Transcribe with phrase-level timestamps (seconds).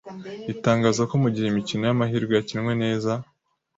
[0.53, 3.11] itangaza ko mu gihe imikino y’amahirwe yakinwe neza